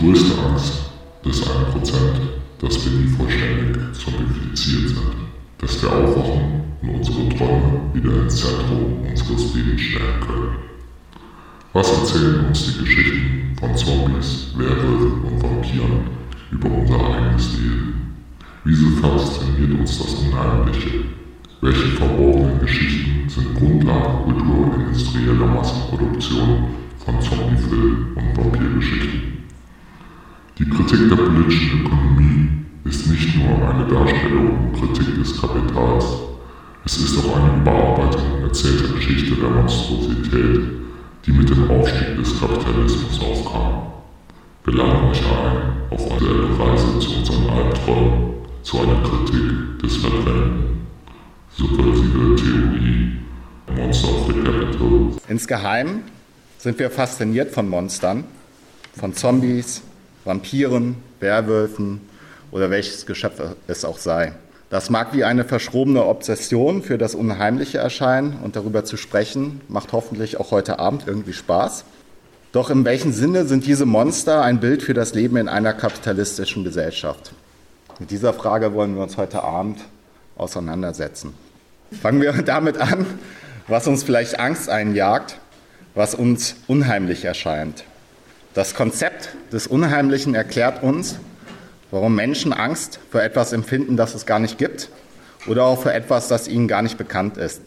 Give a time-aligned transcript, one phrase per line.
[0.00, 0.90] Größte Angst
[1.24, 1.50] des 1%,
[2.60, 5.00] dass wir nie vollständig zombifiziert sind,
[5.58, 10.56] dass wir aufwachen und unsere Träume wieder ins Zentrum unseres Lebens stellen können.
[11.72, 16.06] Was erzählen uns die Geschichten von Zombies, Werwölfen und Vampiren
[16.52, 18.14] über unser eigenes Leben?
[18.62, 20.90] Wieso fasziniert uns das Unheimliche?
[21.60, 26.68] Welche verborgenen Geschichten sind Grundlage kulturindustrieller Massenproduktion
[27.04, 29.27] von Zombiefilmen und Vampirgeschichten?
[30.58, 32.48] Die Kritik der politischen Ökonomie
[32.84, 36.04] ist nicht nur eine Darstellung und Kritik des Kapitals,
[36.84, 40.60] es ist auch eine Überarbeitung und erzählte Geschichte der Monstrosität,
[41.24, 43.92] die mit dem Aufstieg des Kapitalismus aufkam.
[44.64, 48.34] Wir laden euch ein auf eine Reise zu unseren Albträumen,
[48.64, 50.86] zu einer Kritik des Verbrennenden.
[51.56, 53.12] Subversive Theorie,
[53.76, 55.12] Monster of the Capital.
[55.28, 56.02] Insgeheim
[56.58, 58.24] sind wir fasziniert von Monstern,
[58.96, 59.82] von Zombies,
[60.28, 62.00] Vampiren, Werwölfen
[62.52, 64.32] oder welches Geschöpf es auch sei.
[64.70, 69.92] Das mag wie eine verschrobene Obsession für das Unheimliche erscheinen und darüber zu sprechen, macht
[69.92, 71.84] hoffentlich auch heute Abend irgendwie Spaß.
[72.52, 76.64] Doch in welchem Sinne sind diese Monster ein Bild für das Leben in einer kapitalistischen
[76.64, 77.32] Gesellschaft?
[77.98, 79.80] Mit dieser Frage wollen wir uns heute Abend
[80.36, 81.32] auseinandersetzen.
[82.02, 83.06] Fangen wir damit an,
[83.66, 85.38] was uns vielleicht Angst einjagt,
[85.94, 87.84] was uns unheimlich erscheint.
[88.54, 91.18] Das Konzept des Unheimlichen erklärt uns,
[91.90, 94.88] warum Menschen Angst vor etwas empfinden, das es gar nicht gibt
[95.46, 97.62] oder auch für etwas, das ihnen gar nicht bekannt ist.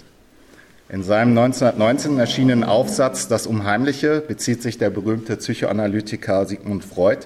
[0.89, 7.25] In seinem 1919 erschienenen Aufsatz Das Unheimliche bezieht sich der berühmte Psychoanalytiker Sigmund Freud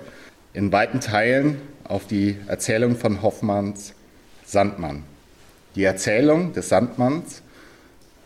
[0.53, 3.93] in weiten Teilen auf die Erzählung von Hoffmanns
[4.45, 5.03] Sandmann.
[5.75, 7.41] Die Erzählung des Sandmanns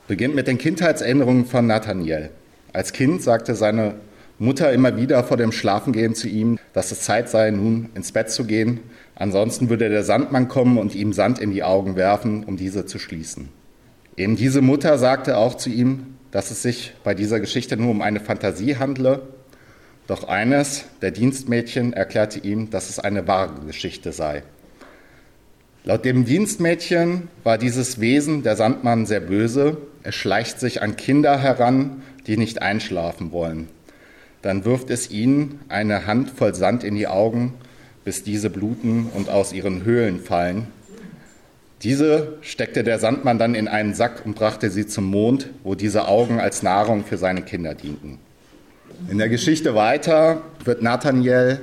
[0.08, 2.30] beginnt mit den Kindheitserinnerungen von Nathaniel.
[2.74, 3.96] Als Kind sagte seine
[4.40, 8.32] Mutter immer wieder vor dem Schlafengehen zu ihm, dass es Zeit sei, nun ins Bett
[8.32, 8.80] zu gehen.
[9.16, 13.00] Ansonsten würde der Sandmann kommen und ihm Sand in die Augen werfen, um diese zu
[13.00, 13.50] schließen.
[14.16, 18.02] Eben diese Mutter sagte auch zu ihm, dass es sich bei dieser Geschichte nur um
[18.02, 19.24] eine Fantasie handle.
[20.08, 24.44] Doch eines der Dienstmädchen erklärte ihm, dass es eine wahre Geschichte sei.
[25.84, 29.78] Laut dem Dienstmädchen war dieses Wesen, der Sandmann, sehr böse.
[30.04, 33.68] Er schleicht sich an Kinder heran, die nicht einschlafen wollen.
[34.42, 37.54] Dann wirft es ihnen eine Hand voll Sand in die Augen,
[38.06, 40.68] bis diese bluten und aus ihren Höhlen fallen.
[41.84, 46.08] Diese steckte der Sandmann dann in einen Sack und brachte sie zum Mond, wo diese
[46.08, 48.20] Augen als Nahrung für seine Kinder dienten.
[49.10, 51.60] In der Geschichte weiter wird Nathaniel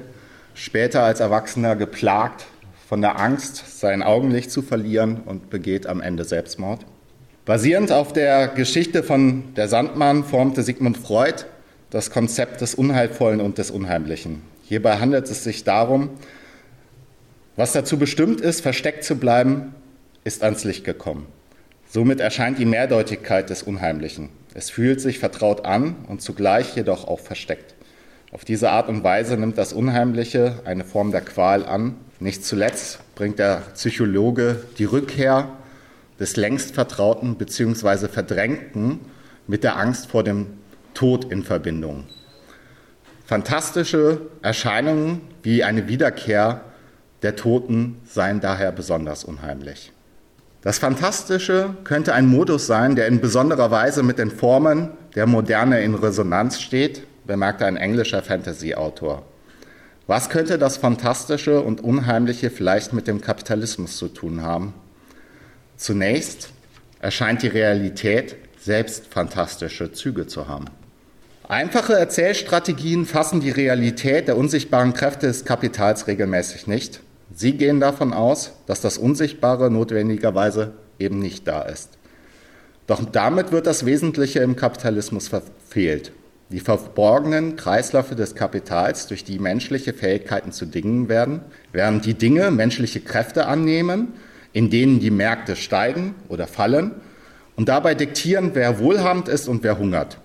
[0.55, 2.47] später als Erwachsener geplagt
[2.89, 6.87] von der Angst, sein Augenlicht zu verlieren und begeht am Ende Selbstmord.
[7.45, 11.45] Basierend auf der Geschichte von der Sandmann formte Sigmund Freud
[11.91, 14.43] das Konzept des Unheilvollen und des Unheimlichen.
[14.63, 16.11] Hierbei handelt es sich darum,
[17.57, 19.75] was dazu bestimmt ist, versteckt zu bleiben,
[20.25, 21.27] ist ans Licht gekommen.
[21.89, 24.29] Somit erscheint die Mehrdeutigkeit des Unheimlichen.
[24.55, 27.75] Es fühlt sich vertraut an und zugleich jedoch auch versteckt.
[28.33, 31.95] Auf diese Art und Weise nimmt das Unheimliche eine Form der Qual an.
[32.19, 35.49] Nicht zuletzt bringt der Psychologe die Rückkehr
[36.19, 38.09] des längst Vertrauten bzw.
[38.09, 39.01] Verdrängten
[39.47, 40.49] mit der Angst vor dem
[40.97, 42.05] Tod in Verbindung.
[43.27, 46.63] Fantastische Erscheinungen wie eine Wiederkehr
[47.23, 49.93] der Toten seien daher besonders unheimlich.
[50.63, 55.83] Das Fantastische könnte ein Modus sein, der in besonderer Weise mit den Formen der Moderne
[55.83, 59.23] in Resonanz steht, bemerkte ein englischer Fantasy-Autor.
[60.07, 64.73] Was könnte das Fantastische und Unheimliche vielleicht mit dem Kapitalismus zu tun haben?
[65.77, 66.51] Zunächst
[67.01, 70.67] erscheint die Realität selbst fantastische Züge zu haben.
[71.49, 76.99] Einfache Erzählstrategien fassen die Realität der unsichtbaren Kräfte des Kapitals regelmäßig nicht.
[77.33, 81.91] Sie gehen davon aus, dass das Unsichtbare notwendigerweise eben nicht da ist.
[82.89, 86.11] Doch damit wird das Wesentliche im Kapitalismus verfehlt.
[86.51, 92.51] Die verborgenen Kreisläufe des Kapitals, durch die menschliche Fähigkeiten zu Dingen werden, während die Dinge
[92.51, 94.15] menschliche Kräfte annehmen,
[94.53, 96.91] in denen die Märkte steigen oder fallen
[97.55, 100.19] und dabei diktieren, wer wohlhabend ist und wer hungert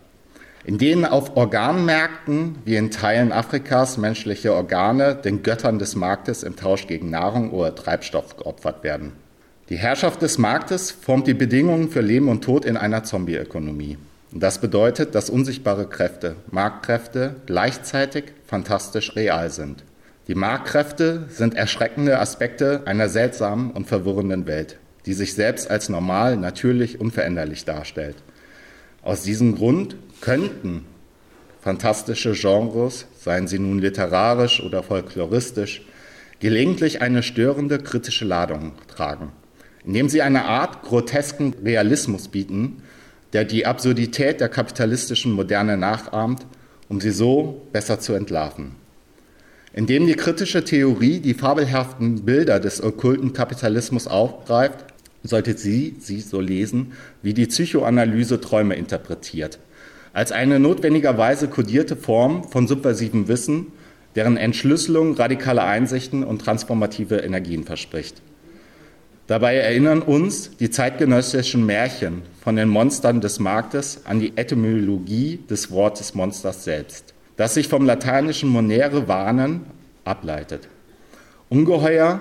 [0.64, 6.56] in denen auf Organmärkten wie in Teilen Afrikas menschliche Organe den Göttern des Marktes im
[6.56, 9.14] Tausch gegen Nahrung oder Treibstoff geopfert werden.
[9.70, 13.98] Die Herrschaft des Marktes formt die Bedingungen für Leben und Tod in einer Zombie-Ökonomie.
[14.34, 19.84] Das bedeutet, dass unsichtbare Kräfte, Marktkräfte, gleichzeitig fantastisch real sind.
[20.28, 26.38] Die Marktkräfte sind erschreckende Aspekte einer seltsamen und verwirrenden Welt, die sich selbst als normal,
[26.38, 28.16] natürlich, unveränderlich darstellt.
[29.04, 30.86] Aus diesem Grund könnten
[31.60, 35.82] fantastische Genres, seien sie nun literarisch oder folkloristisch,
[36.40, 39.32] gelegentlich eine störende kritische Ladung tragen,
[39.86, 42.84] indem sie eine Art grotesken Realismus bieten,
[43.34, 46.46] der die Absurdität der kapitalistischen Moderne nachahmt,
[46.88, 48.76] um sie so besser zu entlarven.
[49.74, 54.91] Indem die kritische Theorie die fabelhaften Bilder des okkulten Kapitalismus aufgreift,
[55.24, 59.60] sollte sie sie so lesen, wie die Psychoanalyse Träume interpretiert,
[60.14, 63.68] als eine notwendigerweise kodierte Form von subversivem Wissen,
[64.16, 68.22] deren Entschlüsselung radikale Einsichten und transformative Energien verspricht.
[69.28, 75.72] Dabei erinnern uns die zeitgenössischen Märchen von den Monstern des Marktes an die Etymologie des
[75.72, 79.62] Wortes Monsters selbst, das sich vom lateinischen monere warnen
[80.04, 80.68] ableitet.
[81.48, 82.20] Ungeheuer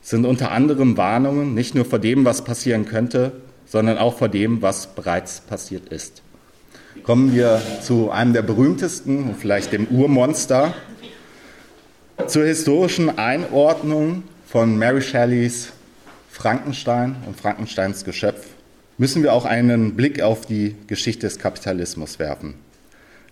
[0.00, 3.32] sind unter anderem Warnungen nicht nur vor dem, was passieren könnte,
[3.66, 6.22] sondern auch vor dem, was bereits passiert ist.
[7.02, 10.74] Kommen wir zu einem der berühmtesten, vielleicht dem Urmonster,
[12.26, 15.72] zur historischen Einordnung von Mary Shelleys
[16.30, 18.46] Frankenstein und Frankensteins Geschöpf
[18.96, 22.54] müssen wir auch einen Blick auf die Geschichte des Kapitalismus werfen.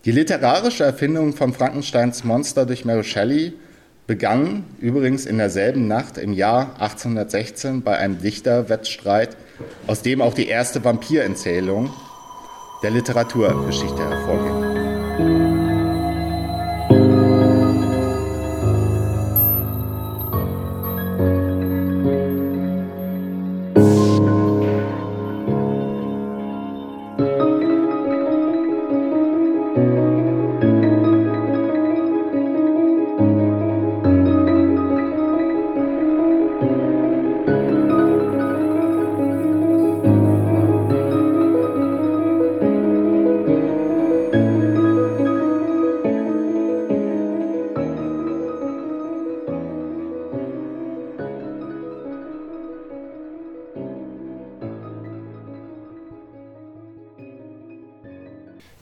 [0.05, 3.53] Die literarische Erfindung von Frankensteins Monster durch Mary Shelley
[4.07, 9.37] begann übrigens in derselben Nacht im Jahr 1816 bei einem Dichterwettstreit,
[9.87, 11.91] aus dem auch die erste Vampirerzählung
[12.83, 14.66] der Literaturgeschichte hervorging.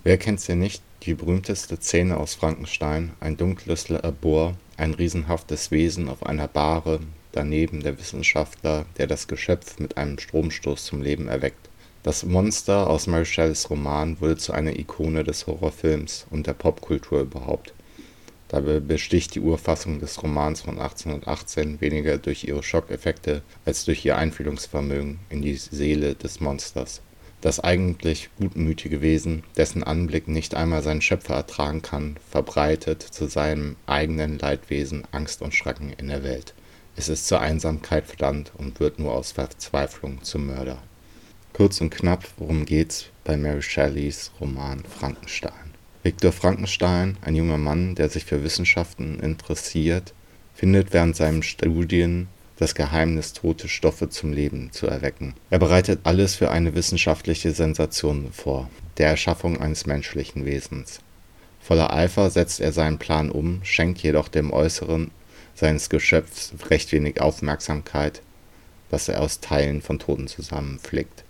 [0.04, 0.82] Wer kennt sie nicht?
[1.04, 7.00] Die berühmteste Szene aus Frankenstein, ein dunkles Labor, ein riesenhaftes Wesen auf einer Bahre,
[7.32, 11.70] daneben der Wissenschaftler, der das Geschöpf mit einem Stromstoß zum Leben erweckt.
[12.02, 17.72] Das Monster aus Mary Roman wurde zu einer Ikone des Horrorfilms und der Popkultur überhaupt.
[18.48, 24.18] Dabei besticht die Urfassung des Romans von 1818 weniger durch ihre Schockeffekte als durch ihr
[24.18, 27.00] Einfühlungsvermögen in die Seele des Monsters
[27.44, 33.76] das eigentlich gutmütige Wesen, dessen Anblick nicht einmal sein Schöpfer ertragen kann, verbreitet zu seinem
[33.84, 36.54] eigenen Leidwesen Angst und Schrecken in der Welt.
[36.96, 40.82] Es ist zur Einsamkeit verdammt und wird nur aus Verzweiflung zum Mörder.
[41.52, 45.74] Kurz und knapp, worum geht's bei Mary Shelleys Roman Frankenstein?
[46.02, 50.14] Viktor Frankenstein, ein junger Mann, der sich für Wissenschaften interessiert,
[50.54, 55.34] findet während seinen Studien das Geheimnis, tote Stoffe zum Leben zu erwecken.
[55.50, 61.00] Er bereitet alles für eine wissenschaftliche Sensation vor, der Erschaffung eines menschlichen Wesens.
[61.60, 65.10] Voller Eifer setzt er seinen Plan um, schenkt jedoch dem Äußeren
[65.54, 68.22] seines Geschöpfs recht wenig Aufmerksamkeit,
[68.90, 71.24] das er aus Teilen von Toten zusammenflickt.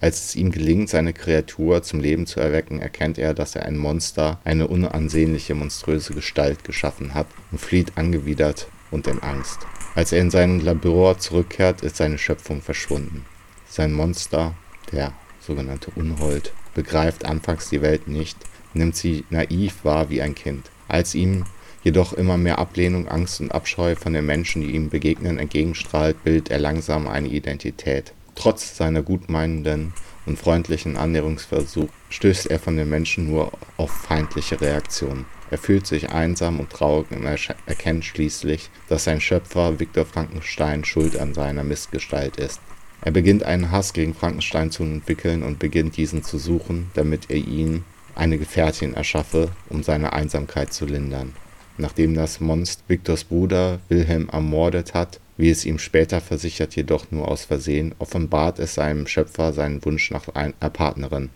[0.00, 3.78] Als es ihm gelingt, seine Kreatur zum Leben zu erwecken, erkennt er, dass er ein
[3.78, 9.60] Monster, eine unansehnliche, monströse Gestalt geschaffen hat und flieht angewidert und in Angst.
[9.94, 13.24] Als er in sein Labor zurückkehrt, ist seine Schöpfung verschwunden.
[13.68, 14.54] Sein Monster,
[14.92, 18.36] der sogenannte Unhold, begreift anfangs die Welt nicht,
[18.74, 20.70] nimmt sie naiv wahr wie ein Kind.
[20.88, 21.44] Als ihm
[21.82, 26.50] jedoch immer mehr Ablehnung, Angst und Abscheu von den Menschen, die ihm begegnen, entgegenstrahlt, bildet
[26.50, 28.12] er langsam eine Identität.
[28.34, 29.94] Trotz seiner gutmeinenden
[30.26, 35.24] und freundlichen Annäherungsversuch stößt er von den Menschen nur auf feindliche Reaktionen.
[35.50, 37.24] Er fühlt sich einsam und traurig und
[37.66, 42.60] erkennt schließlich, dass sein Schöpfer Viktor Frankenstein schuld an seiner Missgestalt ist.
[43.02, 47.36] Er beginnt einen Hass gegen Frankenstein zu entwickeln und beginnt diesen zu suchen, damit er
[47.36, 47.84] ihn
[48.16, 51.34] eine Gefährtin erschaffe, um seine Einsamkeit zu lindern.
[51.78, 57.28] Nachdem das Monster Viktors Bruder Wilhelm ermordet hat, wie es ihm später versichert, jedoch nur
[57.28, 61.30] aus Versehen, offenbart es seinem Schöpfer seinen Wunsch nach einer Partnerin.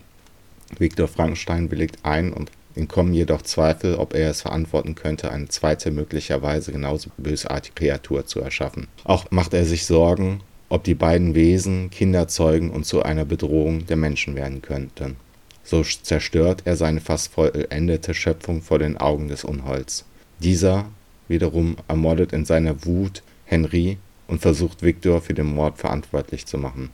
[0.78, 5.49] Viktor Frankenstein willigt ein und Ihm kommen jedoch Zweifel, ob er es verantworten könnte, eine
[5.49, 8.87] zweite, möglicherweise genauso bösartige Kreatur zu erschaffen.
[9.04, 13.87] Auch macht er sich Sorgen, ob die beiden Wesen Kinder zeugen und zu einer Bedrohung
[13.87, 15.16] der Menschen werden könnten.
[15.64, 20.04] So zerstört er seine fast vollendete Schöpfung vor den Augen des Unholds.
[20.38, 20.87] Dieser
[21.28, 26.90] wiederum ermordet in seiner Wut Henry und versucht Victor für den Mord verantwortlich zu machen.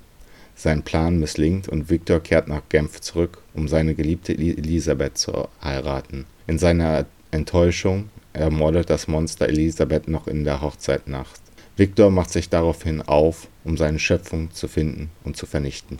[0.54, 6.24] Sein Plan misslingt und Victor kehrt nach Genf zurück, um seine geliebte Elisabeth zu heiraten.
[6.46, 11.42] In seiner Enttäuschung ermordet das Monster Elisabeth noch in der Hochzeitnacht.
[11.76, 15.98] Victor macht sich daraufhin auf, um seine Schöpfung zu finden und zu vernichten.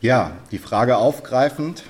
[0.00, 1.82] Ja, die Frage aufgreifend,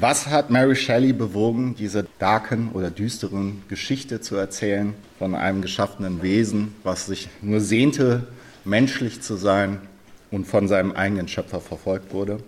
[0.00, 6.22] was hat Mary Shelley bewogen, diese darken oder düsteren Geschichte zu erzählen von einem geschaffenen
[6.22, 8.26] Wesen, was sich nur sehnte,
[8.64, 9.78] menschlich zu sein
[10.30, 12.38] und von seinem eigenen Schöpfer verfolgt wurde?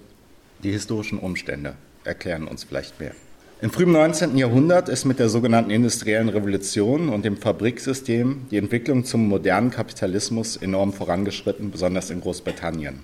[0.62, 1.74] Die historischen Umstände
[2.04, 3.12] erklären uns vielleicht mehr.
[3.60, 4.36] Im frühen 19.
[4.36, 10.56] Jahrhundert ist mit der sogenannten industriellen Revolution und dem Fabriksystem die Entwicklung zum modernen Kapitalismus
[10.56, 13.00] enorm vorangeschritten, besonders in Großbritannien.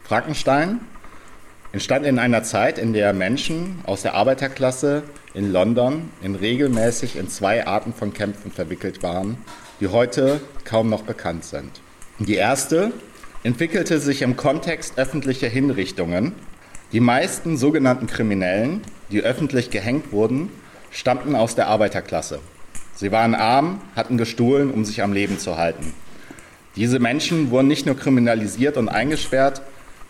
[0.00, 0.80] Frankenstein
[1.72, 5.02] entstand in einer Zeit, in der Menschen aus der Arbeiterklasse
[5.34, 9.36] in London in regelmäßig in zwei Arten von Kämpfen verwickelt waren,
[9.80, 11.80] die heute kaum noch bekannt sind.
[12.18, 12.92] Die erste
[13.42, 16.32] entwickelte sich im Kontext öffentlicher Hinrichtungen.
[16.92, 18.80] Die meisten sogenannten Kriminellen,
[19.10, 20.50] die öffentlich gehängt wurden,
[20.90, 22.40] stammten aus der Arbeiterklasse.
[22.94, 25.92] Sie waren arm, hatten gestohlen, um sich am Leben zu halten.
[26.76, 29.60] Diese Menschen wurden nicht nur kriminalisiert und eingesperrt,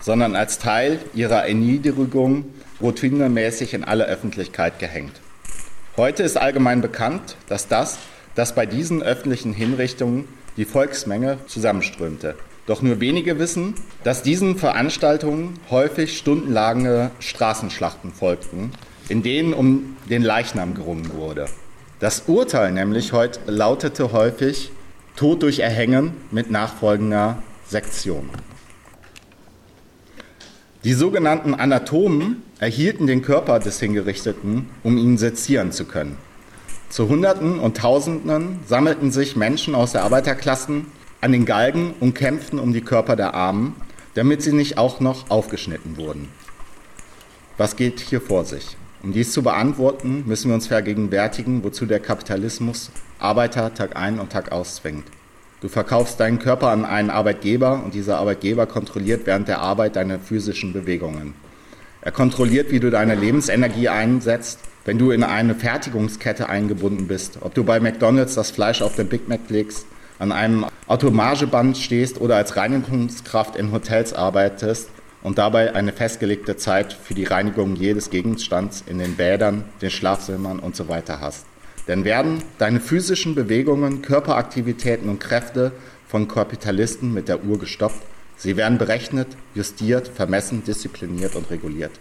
[0.06, 2.44] sondern als Teil ihrer Erniedrigung
[2.80, 5.20] routinemäßig in alle Öffentlichkeit gehängt.
[5.96, 7.98] Heute ist allgemein bekannt, dass das,
[8.36, 12.36] dass bei diesen öffentlichen Hinrichtungen die Volksmenge zusammenströmte.
[12.66, 18.70] Doch nur wenige wissen, dass diesen Veranstaltungen häufig stundenlange Straßenschlachten folgten,
[19.08, 21.46] in denen um den Leichnam gerungen wurde.
[21.98, 24.70] Das Urteil nämlich heute lautete häufig
[25.16, 28.30] Tod durch Erhängen mit nachfolgender Sektion.
[30.86, 36.16] Die sogenannten Anatomen erhielten den Körper des Hingerichteten, um ihn sezieren zu können.
[36.90, 40.86] Zu Hunderten und Tausenden sammelten sich Menschen aus der Arbeiterklassen
[41.20, 43.74] an den Galgen und kämpften um die Körper der Armen,
[44.14, 46.28] damit sie nicht auch noch aufgeschnitten wurden.
[47.56, 48.76] Was geht hier vor sich?
[49.02, 54.30] Um dies zu beantworten, müssen wir uns vergegenwärtigen, wozu der Kapitalismus Arbeiter Tag ein und
[54.30, 55.06] Tag aus zwingt.
[55.60, 60.18] Du verkaufst deinen Körper an einen Arbeitgeber und dieser Arbeitgeber kontrolliert während der Arbeit deine
[60.18, 61.34] physischen Bewegungen.
[62.02, 67.38] Er kontrolliert, wie du deine Lebensenergie einsetzt, wenn du in eine Fertigungskette eingebunden bist.
[67.40, 69.86] Ob du bei McDonald's das Fleisch auf den Big Mac legst
[70.18, 74.88] an einem Automageband stehst oder als Reinigungskraft in Hotels arbeitest
[75.22, 80.58] und dabei eine festgelegte Zeit für die Reinigung jedes Gegenstands in den Bädern, den Schlafzimmern
[80.58, 81.46] und so hast.
[81.88, 85.72] Denn werden deine physischen Bewegungen, Körperaktivitäten und Kräfte
[86.08, 88.02] von Kapitalisten mit der Uhr gestoppt,
[88.36, 91.92] sie werden berechnet, justiert, vermessen, diszipliniert und reguliert.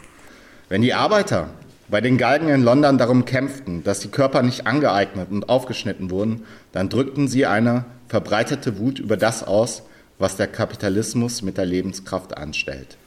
[0.70, 1.50] Wenn die Arbeiter
[1.88, 6.44] bei den Galgen in London darum kämpften, dass die Körper nicht angeeignet und aufgeschnitten wurden,
[6.72, 9.84] dann drückten sie eine verbreitete Wut über das aus,
[10.18, 12.98] was der Kapitalismus mit der Lebenskraft anstellt.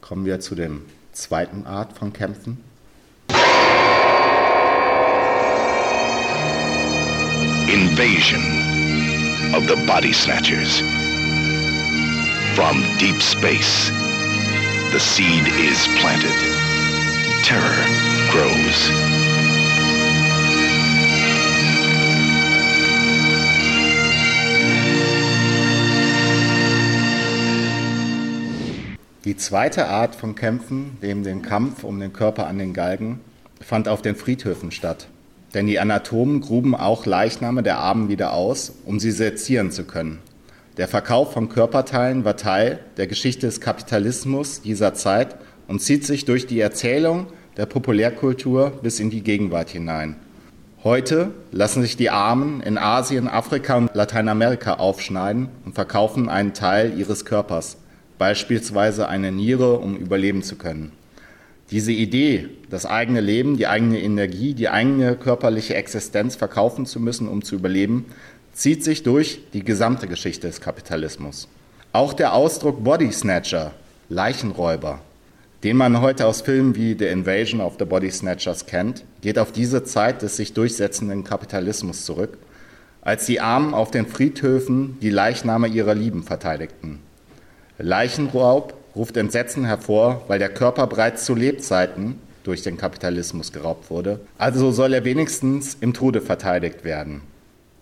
[0.00, 0.70] Kommen wir zu der
[1.12, 2.58] zweiten Art von Kämpfen.
[7.68, 8.42] Invasion
[9.54, 10.80] of the Body Snatchers.
[12.54, 13.88] From deep space,
[14.92, 16.36] the seed is planted.
[17.42, 17.84] Terror
[18.30, 18.90] grows.
[29.24, 33.20] Die zweite Art von Kämpfen, neben dem Kampf um den Körper an den Galgen,
[33.58, 35.08] fand auf den Friedhöfen statt.
[35.54, 40.18] Denn die Anatomen gruben auch Leichname der Armen wieder aus, um sie sezieren zu können.
[40.76, 45.36] Der Verkauf von Körperteilen war Teil der Geschichte des Kapitalismus dieser Zeit
[45.68, 50.16] und zieht sich durch die Erzählung der Populärkultur bis in die Gegenwart hinein.
[50.82, 56.98] Heute lassen sich die Armen in Asien, Afrika und Lateinamerika aufschneiden und verkaufen einen Teil
[56.98, 57.78] ihres Körpers
[58.18, 60.92] beispielsweise eine Niere, um überleben zu können.
[61.74, 67.26] Diese Idee, das eigene Leben, die eigene Energie, die eigene körperliche Existenz verkaufen zu müssen,
[67.26, 68.04] um zu überleben,
[68.52, 71.48] zieht sich durch die gesamte Geschichte des Kapitalismus.
[71.92, 73.72] Auch der Ausdruck Body Snatcher,
[74.08, 75.00] Leichenräuber,
[75.64, 79.50] den man heute aus Filmen wie The Invasion of the Body Snatchers kennt, geht auf
[79.50, 82.38] diese Zeit des sich durchsetzenden Kapitalismus zurück,
[83.02, 87.00] als die Armen auf den Friedhöfen die Leichname ihrer Lieben verteidigten.
[87.78, 94.20] Leichenraub ruft Entsetzen hervor, weil der Körper bereits zu Lebzeiten durch den Kapitalismus geraubt wurde.
[94.38, 97.22] Also soll er wenigstens im Tode verteidigt werden.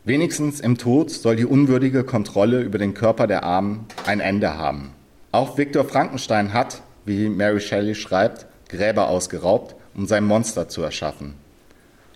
[0.05, 4.93] Wenigstens im Tod soll die unwürdige Kontrolle über den Körper der Armen ein Ende haben.
[5.31, 11.35] Auch Viktor Frankenstein hat, wie Mary Shelley schreibt, Gräber ausgeraubt, um sein Monster zu erschaffen.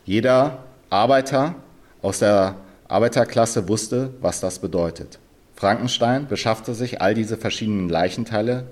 [0.05, 1.57] Jeder Arbeiter
[2.03, 2.57] aus der
[2.89, 5.19] Arbeiterklasse wusste, was das bedeutet.
[5.57, 8.65] Frankenstein beschaffte sich all diese verschiedenen Leichenteile,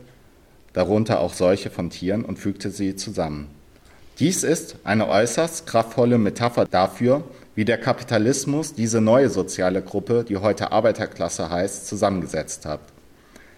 [0.74, 3.48] darunter auch solche von Tieren, und fügte sie zusammen.
[4.18, 10.36] Dies ist eine äußerst kraftvolle Metapher dafür, wie der Kapitalismus diese neue soziale Gruppe, die
[10.36, 12.80] heute Arbeiterklasse heißt, zusammengesetzt hat.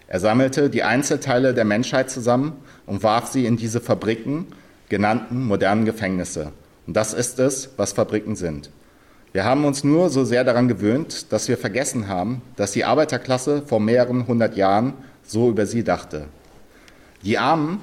[0.07, 2.53] Er sammelte die Einzelteile der Menschheit zusammen
[2.85, 4.47] und warf sie in diese Fabriken,
[4.89, 6.53] genannten modernen Gefängnisse.
[6.85, 8.69] Und das ist es, was Fabriken sind.
[9.33, 13.61] Wir haben uns nur so sehr daran gewöhnt, dass wir vergessen haben, dass die Arbeiterklasse
[13.63, 14.93] vor mehreren hundert Jahren
[15.23, 16.27] so über sie dachte.
[17.23, 17.81] Die Armen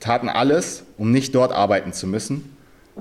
[0.00, 2.56] taten alles, um nicht dort arbeiten zu müssen.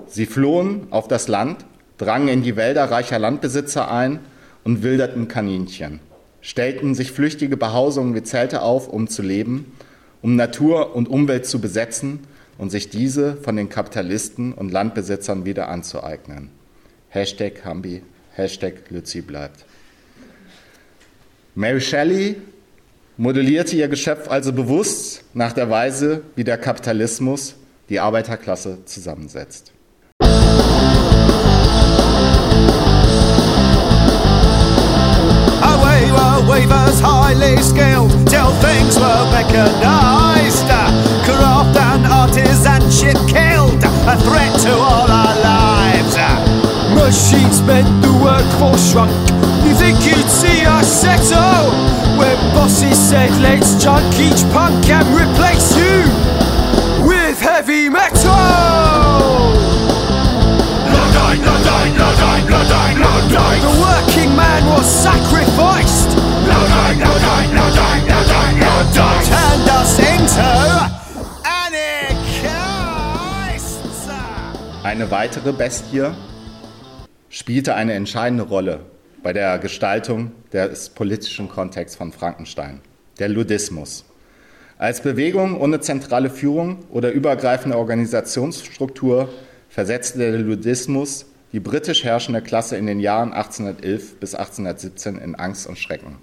[0.07, 1.65] Sie flohen auf das Land,
[1.97, 4.19] drangen in die Wälder reicher Landbesitzer ein
[4.63, 5.99] und wilderten Kaninchen,
[6.41, 9.71] stellten sich flüchtige Behausungen wie Zelte auf, um zu leben,
[10.21, 12.19] um Natur und Umwelt zu besetzen
[12.57, 16.49] und sich diese von den Kapitalisten und Landbesitzern wieder anzueignen.
[17.09, 18.01] Hashtag Hambi,
[18.33, 19.65] Hashtag Luzi bleibt.
[21.53, 22.35] Mary Shelley
[23.17, 27.55] modellierte ihr Geschöpf also bewusst nach der Weise, wie der Kapitalismus
[27.89, 29.71] die Arbeiterklasse zusammensetzt.
[36.47, 40.67] Weavers highly skilled till things were mechanized.
[41.25, 46.15] Craft and artisanship killed, a threat to all our lives.
[46.93, 49.11] Machines meant the workforce shrunk.
[49.65, 52.04] You think you'd see us settle?
[52.17, 56.03] When bosses said, let's junk each punk and replace you
[57.05, 58.31] with heavy metal.
[60.87, 63.61] Bloodline, bloodline, bloodline, bloodline, bloodline.
[63.61, 66.15] The working man was sacrificed.
[66.45, 69.25] Bloodline, bloodline, bloodline, bloodline, bloodline.
[69.27, 70.47] Turned us into
[71.43, 72.85] anarchists.
[74.83, 76.13] Eine weitere Bestie
[77.29, 78.94] spielte eine entscheidende Rolle
[79.25, 82.79] bei der Gestaltung des politischen Kontexts von Frankenstein,
[83.17, 84.05] der Ludismus.
[84.77, 89.29] Als Bewegung ohne zentrale Führung oder übergreifende Organisationsstruktur
[89.67, 95.65] versetzte der Ludismus die britisch herrschende Klasse in den Jahren 1811 bis 1817 in Angst
[95.65, 96.17] und Schrecken.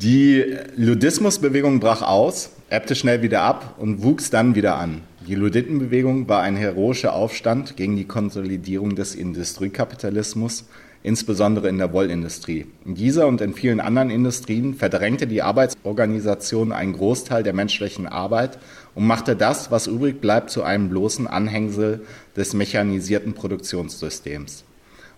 [0.00, 5.02] Die Ludismusbewegung brach aus, ebbte schnell wieder ab und wuchs dann wieder an.
[5.28, 10.64] Die Luditenbewegung war ein heroischer Aufstand gegen die Konsolidierung des Industriekapitalismus,
[11.02, 12.66] insbesondere in der Wollindustrie.
[12.84, 18.58] In dieser und in vielen anderen Industrien verdrängte die Arbeitsorganisation einen Großteil der menschlichen Arbeit
[18.94, 22.02] und machte das, was übrig bleibt, zu einem bloßen Anhängsel
[22.36, 24.64] des mechanisierten Produktionssystems.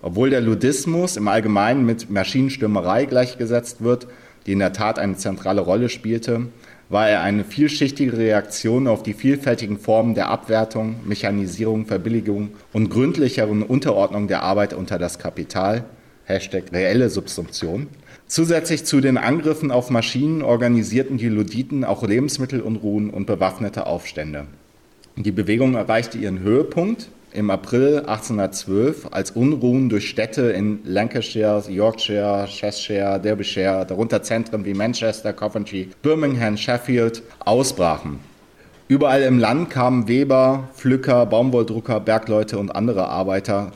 [0.01, 4.07] Obwohl der Ludismus im Allgemeinen mit Maschinenstürmerei gleichgesetzt wird,
[4.47, 6.49] die in der Tat eine zentrale Rolle spielte,
[6.95, 13.65] war er eine vielschichtige Reaktion auf die vielfältigen Formen der Abwertung, Mechanisierung, Verbilligung und gründlicheren
[13.65, 15.87] Unterordnung der Arbeit unter das Kapital,
[16.25, 17.89] Hashtag reelle Subsumption.
[18.29, 24.47] Zusätzlich zu den Angriffen auf Maschinen organisierten die Luditen auch Lebensmittelunruhen und bewaffnete Aufstände.
[25.17, 32.47] Die Bewegung erreichte ihren Höhepunkt im April 1812, als Unruhen durch Städte in Lancashire, Yorkshire,
[32.49, 38.21] Cheshire, Derbyshire, darunter Zentren wie Manchester, Coventry, Birmingham, Sheffield, ausbrachen.
[38.87, 43.73] Überall im Land kamen Weber, Pflücker, Baumwolldrucker, Bergleute und andere Arbeiter,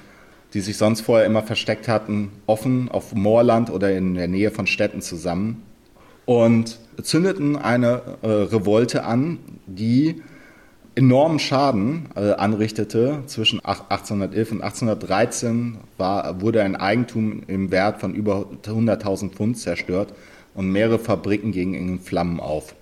[0.54, 4.66] die sich sonst vorher immer versteckt hatten, offen auf Moorland oder in der Nähe von
[4.66, 5.62] Städten zusammen
[6.26, 10.22] und zündeten eine äh, Revolte an, die
[10.98, 13.22] enormen Schaden äh, anrichtete.
[13.26, 20.12] Zwischen 1811 und 1813 war, wurde ein Eigentum im Wert von über 100.000 Pfund zerstört
[20.54, 22.74] und mehrere Fabriken gingen in Flammen auf.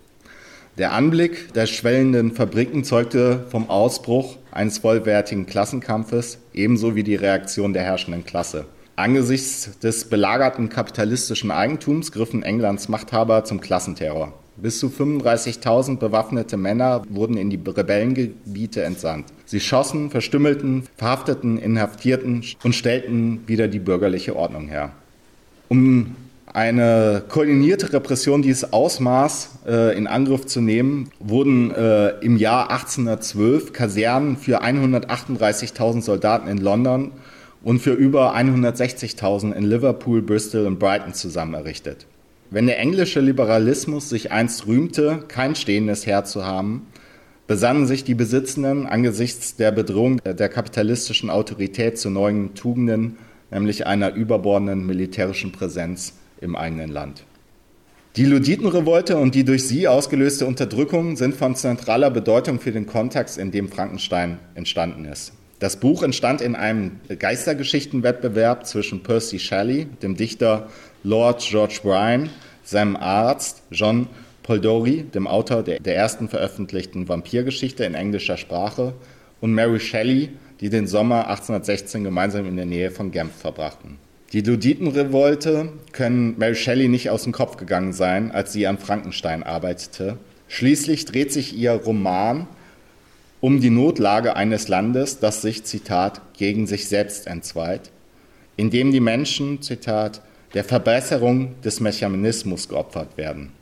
[0.79, 7.75] Der Anblick der schwellenden Fabriken zeugte vom Ausbruch eines vollwertigen Klassenkampfes, ebenso wie die Reaktion
[7.75, 8.65] der herrschenden Klasse.
[8.97, 14.33] Angesichts des belagerten kapitalistischen Eigentums griffen Englands Machthaber zum Klassenterror.
[14.57, 19.27] Bis zu 35.000 bewaffnete Männer wurden in die Rebellengebiete entsandt.
[19.45, 24.93] Sie schossen, verstümmelten, verhafteten, inhaftierten und stellten wieder die bürgerliche Ordnung her.
[25.69, 26.17] Um
[26.47, 33.75] eine koordinierte Repression dieses Ausmaß äh, in Angriff zu nehmen, wurden äh, im Jahr 1812
[33.75, 37.13] Kasernen für 138.000 Soldaten in London
[37.63, 42.07] und für über 160.000 in Liverpool, Bristol und Brighton zusammen errichtet.
[42.51, 46.87] Wenn der englische Liberalismus sich einst rühmte, kein stehendes Heer zu haben,
[47.47, 53.19] besannen sich die Besitzenden angesichts der Bedrohung der kapitalistischen Autorität zu neuen Tugenden,
[53.51, 57.25] nämlich einer überbordenden militärischen Präsenz im eigenen Land.
[58.17, 63.39] Die Luditenrevolte und die durch sie ausgelöste Unterdrückung sind von zentraler Bedeutung für den Kontext,
[63.39, 65.33] in dem Frankenstein entstanden ist.
[65.59, 70.69] Das Buch entstand in einem Geistergeschichtenwettbewerb zwischen Percy Shelley, dem Dichter
[71.07, 72.31] Lord George Bryan,
[72.65, 74.09] seinem Arzt John
[74.43, 78.93] Paul Dory, dem Autor der, der ersten veröffentlichten Vampirgeschichte in englischer Sprache,
[79.41, 83.99] und Mary Shelley, die den Sommer 1816 gemeinsam in der Nähe von Genf verbrachten.
[84.33, 89.45] Die Luditenrevolte können Mary Shelley nicht aus dem Kopf gegangen sein, als sie an Frankenstein
[89.45, 90.17] arbeitete.
[90.49, 92.49] Schließlich dreht sich ihr Roman
[93.41, 97.93] um die Notlage eines Landes, das sich, Zitat, gegen sich selbst entzweit,
[98.57, 100.21] indem die Menschen, Zitat,
[100.55, 103.53] der Verbesserung des Mechanismus geopfert werden.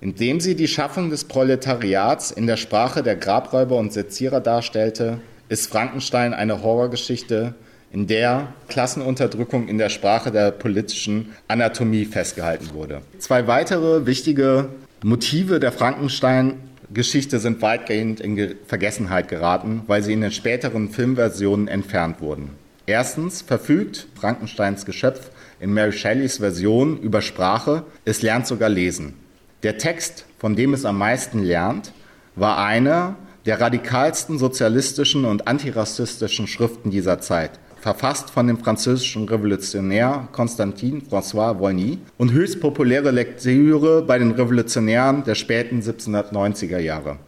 [0.00, 5.70] Indem sie die Schaffung des Proletariats in der Sprache der Grabräuber und Sezierer darstellte, ist
[5.70, 7.54] Frankenstein eine Horrorgeschichte,
[7.92, 13.02] in der Klassenunterdrückung in der Sprache der politischen Anatomie festgehalten wurde.
[13.18, 14.70] Zwei weitere wichtige
[15.04, 22.20] Motive der Frankenstein-Geschichte sind weitgehend in Vergessenheit geraten, weil sie in den späteren Filmversionen entfernt
[22.20, 22.50] wurden.
[22.86, 25.30] Erstens verfügt Frankensteins Geschöpf
[25.62, 29.14] in Mary Shelleys Version über Sprache, es lernt sogar lesen.
[29.62, 31.92] Der Text, von dem es am meisten lernt,
[32.34, 40.28] war einer der radikalsten sozialistischen und antirassistischen Schriften dieser Zeit verfasst von dem französischen Revolutionär
[40.30, 47.18] Constantin François Volny und höchst populäre Lektüre bei den Revolutionären der späten 1790er Jahre.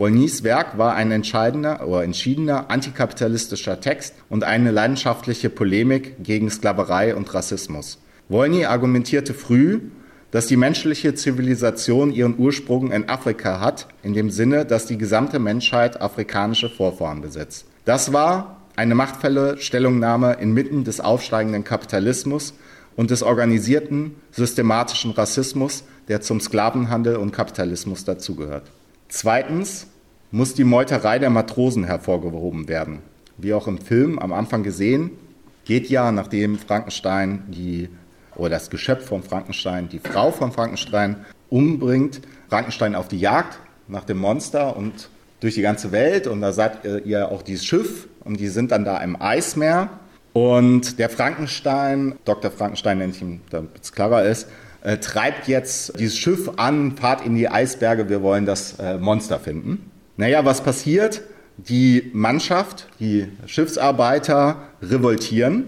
[0.00, 7.14] Volnys Werk war ein entscheidender oder entschiedener antikapitalistischer Text und eine leidenschaftliche Polemik gegen Sklaverei
[7.14, 7.98] und Rassismus.
[8.30, 9.80] Volny argumentierte früh,
[10.30, 15.38] dass die menschliche Zivilisation ihren Ursprung in Afrika hat, in dem Sinne, dass die gesamte
[15.38, 17.66] Menschheit afrikanische Vorfahren besitzt.
[17.84, 22.54] Das war eine machtvolle Stellungnahme inmitten des aufsteigenden Kapitalismus
[22.96, 28.70] und des organisierten, systematischen Rassismus, der zum Sklavenhandel und Kapitalismus dazugehört.
[29.10, 29.88] Zweitens
[30.30, 33.00] muss die Meuterei der Matrosen hervorgehoben werden.
[33.36, 35.10] Wie auch im Film am Anfang gesehen,
[35.64, 37.88] geht ja, nachdem Frankenstein die
[38.36, 44.04] oder das Geschöpf von Frankenstein die Frau von Frankenstein umbringt, Frankenstein auf die Jagd nach
[44.04, 48.38] dem Monster und durch die ganze Welt und da seid ihr auch dieses Schiff und
[48.38, 49.90] die sind dann da im Eismeer
[50.32, 52.52] und der Frankenstein, Dr.
[52.52, 54.46] Frankenstein nenne ich ihn, damit es klarer ist,
[54.82, 59.38] äh, treibt jetzt dieses Schiff an, fahrt in die Eisberge, wir wollen das äh, Monster
[59.38, 59.90] finden.
[60.16, 61.22] Naja, was passiert?
[61.56, 65.64] Die Mannschaft, die Schiffsarbeiter revoltieren.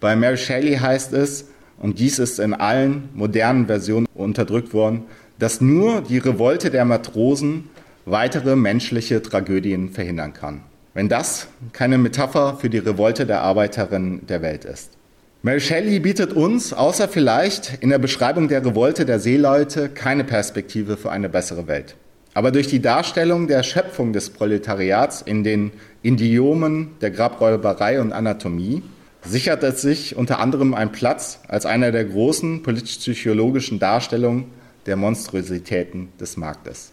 [0.00, 1.46] Bei Mary Shelley heißt es,
[1.78, 5.04] und dies ist in allen modernen Versionen unterdrückt worden,
[5.38, 7.68] dass nur die Revolte der Matrosen
[8.04, 10.62] weitere menschliche Tragödien verhindern kann.
[10.94, 14.97] Wenn das keine Metapher für die Revolte der Arbeiterinnen der Welt ist.
[15.48, 20.98] Mary Shelley bietet uns, außer vielleicht in der Beschreibung der Revolte der Seeleute, keine Perspektive
[20.98, 21.96] für eine bessere Welt.
[22.34, 25.70] Aber durch die Darstellung der Schöpfung des Proletariats in den
[26.02, 28.82] Idiomen der Grabräuberei und Anatomie
[29.24, 34.48] sichert es sich unter anderem einen Platz als einer der großen politisch-psychologischen Darstellungen
[34.84, 36.86] der Monstrositäten des Marktes.